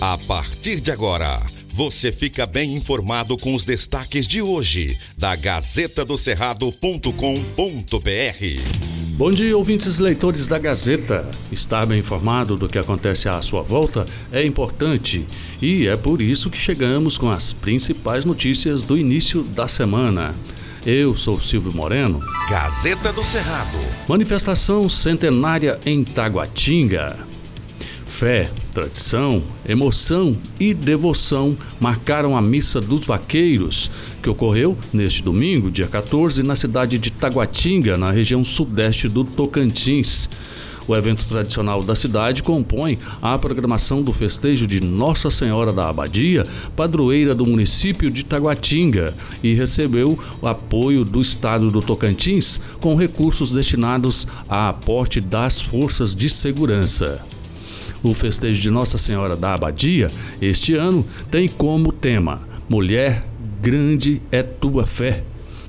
[0.00, 1.42] A partir de agora,
[1.74, 7.10] você fica bem informado com os destaques de hoje da Gazeta do Cerrado.com.br.
[9.16, 11.28] Bom dia, ouvintes leitores da Gazeta.
[11.50, 15.26] Estar bem informado do que acontece à sua volta é importante
[15.60, 20.32] e é por isso que chegamos com as principais notícias do início da semana.
[20.86, 22.22] Eu sou Silvio Moreno.
[22.48, 23.76] Gazeta do Cerrado.
[24.06, 27.27] Manifestação centenária em Taguatinga.
[28.08, 33.90] Fé, tradição, emoção e devoção marcaram a Missa dos Vaqueiros,
[34.20, 40.28] que ocorreu neste domingo, dia 14, na cidade de Taguatinga, na região sudeste do Tocantins.
[40.88, 46.44] O evento tradicional da cidade compõe a programação do festejo de Nossa Senhora da Abadia,
[46.74, 53.52] padroeira do município de Taguatinga, e recebeu o apoio do Estado do Tocantins com recursos
[53.52, 57.22] destinados a aporte das forças de segurança.
[58.02, 63.24] O festejo de Nossa Senhora da Abadia, este ano, tem como tema Mulher,
[63.60, 65.24] grande é tua fé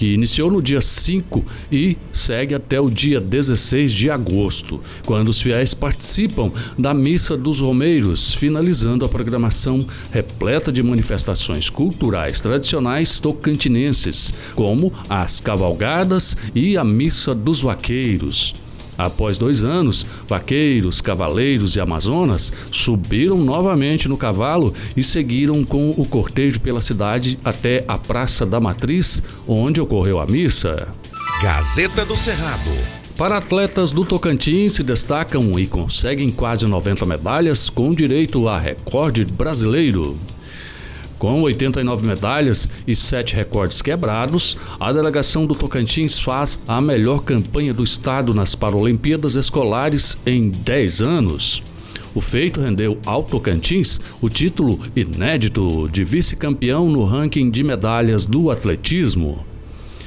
[0.00, 5.42] que iniciou no dia 5 e segue até o dia 16 de agosto, quando os
[5.42, 14.32] fiéis participam da Missa dos Romeiros, finalizando a programação repleta de manifestações culturais tradicionais tocantinenses,
[14.54, 18.54] como as cavalgadas e a Missa dos Vaqueiros.
[18.96, 26.04] Após dois anos, vaqueiros, cavaleiros e amazonas subiram novamente no cavalo e seguiram com o
[26.04, 30.88] cortejo pela cidade até a Praça da Matriz, onde ocorreu a missa.
[31.42, 32.70] Gazeta do Cerrado.
[33.16, 39.26] Para atletas do Tocantins se destacam e conseguem quase 90 medalhas com direito a recorde
[39.26, 40.18] brasileiro.
[41.20, 47.74] Com 89 medalhas e 7 recordes quebrados, a delegação do Tocantins faz a melhor campanha
[47.74, 51.62] do estado nas Paralimpíadas Escolares em 10 anos.
[52.14, 58.50] O feito rendeu ao Tocantins o título inédito de vice-campeão no ranking de medalhas do
[58.50, 59.44] atletismo.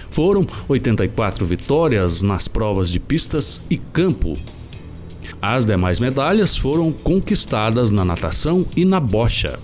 [0.09, 4.35] Foram 84 vitórias nas provas de pistas e campo.
[5.39, 9.59] As demais medalhas foram conquistadas na natação e na bocha.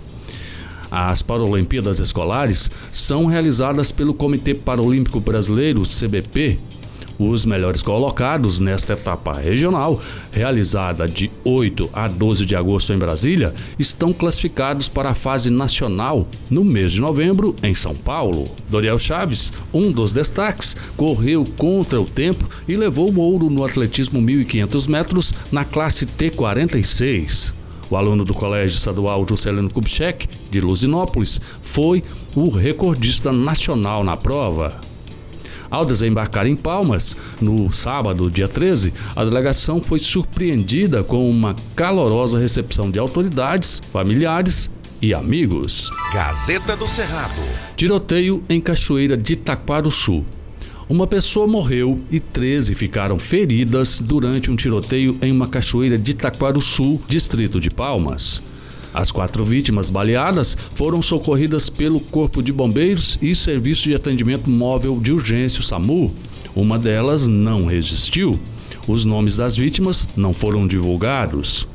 [0.91, 6.57] As Paralimpíadas Escolares são realizadas pelo Comitê Paralímpico Brasileiro, CBP.
[7.19, 10.01] Os melhores colocados nesta etapa regional,
[10.31, 16.25] realizada de 8 a 12 de agosto em Brasília, estão classificados para a fase nacional
[16.49, 18.49] no mês de novembro em São Paulo.
[18.69, 24.21] Doriel Chaves, um dos destaques, correu contra o tempo e levou o ouro no atletismo
[24.21, 27.58] 1.500 metros na classe T46.
[27.89, 32.03] O aluno do Colégio Estadual Juscelino Kubitschek, de Luzinópolis, foi
[32.35, 34.79] o recordista nacional na prova.
[35.71, 42.39] Ao desembarcar em Palmas, no sábado, dia 13, a delegação foi surpreendida com uma calorosa
[42.39, 44.69] recepção de autoridades, familiares
[45.01, 45.89] e amigos.
[46.13, 47.41] Gazeta do Cerrado.
[47.75, 50.25] Tiroteio em Cachoeira de Taquaruçu.
[50.89, 56.17] Uma pessoa morreu e 13 ficaram feridas durante um tiroteio em uma cachoeira de
[56.61, 58.41] Sul, distrito de Palmas.
[58.91, 64.99] As quatro vítimas baleadas foram socorridas pelo Corpo de Bombeiros e Serviço de Atendimento Móvel
[64.99, 66.11] de Urgência, SAMU.
[66.55, 68.39] Uma delas não resistiu.
[68.87, 71.67] Os nomes das vítimas não foram divulgados.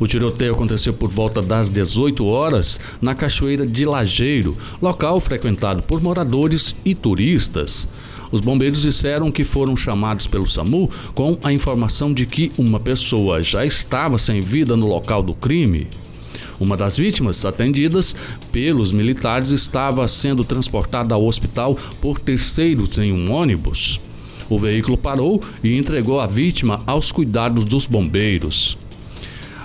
[0.00, 6.00] O tiroteio aconteceu por volta das 18 horas na Cachoeira de Lajeiro, local frequentado por
[6.00, 7.88] moradores e turistas.
[8.30, 13.42] Os bombeiros disseram que foram chamados pelo SAMU com a informação de que uma pessoa
[13.42, 15.88] já estava sem vida no local do crime.
[16.60, 18.14] Uma das vítimas atendidas
[18.52, 24.00] pelos militares estava sendo transportada ao hospital por terceiros em um ônibus.
[24.50, 28.76] O veículo parou e entregou a vítima aos cuidados dos bombeiros.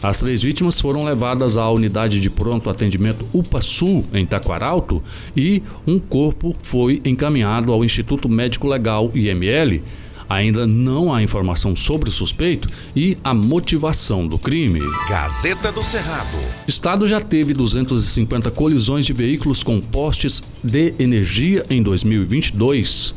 [0.04, 5.02] As três vítimas foram levadas à unidade de pronto atendimento UPA Sul, em Taquaralto,
[5.36, 9.82] e um corpo foi encaminhado ao Instituto Médico Legal, IML.
[10.28, 14.82] Ainda não há informação sobre o suspeito e a motivação do crime.
[15.08, 16.36] Gazeta do Cerrado.
[16.68, 23.16] O Estado já teve 250 colisões de veículos com postes de energia em 2022.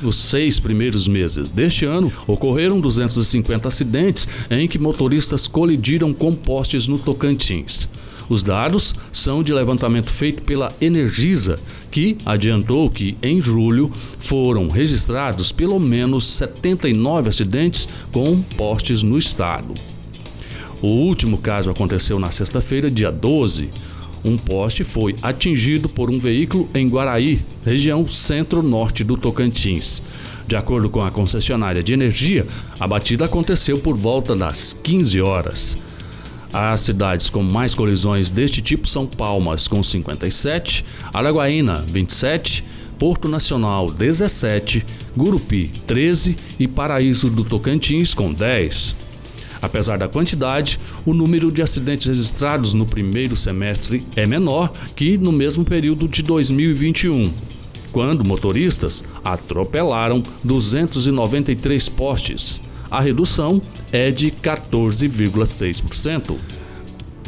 [0.00, 6.86] Nos seis primeiros meses deste ano, ocorreram 250 acidentes em que motoristas colidiram com postes
[6.86, 7.86] no Tocantins.
[8.30, 11.58] Os dados são de levantamento feito pela Energisa,
[11.90, 19.74] que adiantou que em julho foram registrados pelo menos 79 acidentes com postes no estado.
[20.80, 23.68] O último caso aconteceu na sexta-feira, dia 12.
[24.24, 30.02] Um poste foi atingido por um veículo em Guaraí, região centro-norte do Tocantins.
[30.46, 32.46] De acordo com a concessionária de energia,
[32.78, 35.78] a batida aconteceu por volta das 15 horas.
[36.52, 40.84] As cidades com mais colisões deste tipo são Palmas, com 57,
[41.14, 42.64] Araguaína, 27,
[42.98, 44.84] Porto Nacional, 17,
[45.16, 49.09] Gurupi, 13 e Paraíso do Tocantins, com 10.
[49.62, 55.32] Apesar da quantidade, o número de acidentes registrados no primeiro semestre é menor que no
[55.32, 57.30] mesmo período de 2021,
[57.92, 62.60] quando motoristas atropelaram 293 postes.
[62.90, 63.60] A redução
[63.92, 66.59] é de 14,6%.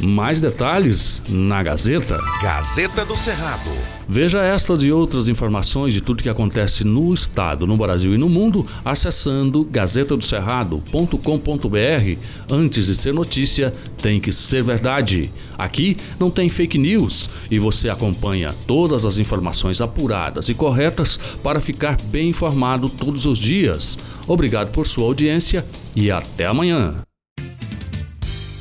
[0.01, 2.17] Mais detalhes na Gazeta.
[2.41, 3.69] Gazeta do Cerrado.
[4.07, 8.27] Veja estas e outras informações de tudo que acontece no estado, no Brasil e no
[8.27, 12.19] mundo acessando gazetadocerrado.com.br.
[12.49, 15.31] Antes de ser notícia, tem que ser verdade.
[15.57, 21.61] Aqui não tem fake news e você acompanha todas as informações apuradas e corretas para
[21.61, 23.97] ficar bem informado todos os dias.
[24.27, 25.65] Obrigado por sua audiência
[25.95, 26.97] e até amanhã.